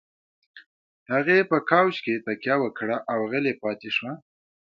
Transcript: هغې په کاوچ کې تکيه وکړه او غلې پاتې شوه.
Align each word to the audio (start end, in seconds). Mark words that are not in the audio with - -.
هغې 1.11 1.37
په 1.51 1.57
کاوچ 1.69 1.95
کې 2.05 2.23
تکيه 2.25 2.55
وکړه 2.61 2.97
او 3.11 3.19
غلې 3.31 3.53
پاتې 3.63 3.89
شوه. 3.95 4.13